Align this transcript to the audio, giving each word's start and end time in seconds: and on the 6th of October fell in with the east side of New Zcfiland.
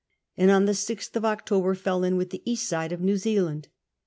and 0.35 0.49
on 0.49 0.65
the 0.65 0.71
6th 0.71 1.15
of 1.15 1.23
October 1.25 1.75
fell 1.75 2.03
in 2.03 2.17
with 2.17 2.31
the 2.31 2.41
east 2.43 2.67
side 2.67 2.91
of 2.91 3.01
New 3.01 3.13
Zcfiland. 3.13 3.67